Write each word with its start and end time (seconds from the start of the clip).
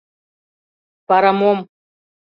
—Вара 1.07 1.31
мом? 1.39 1.59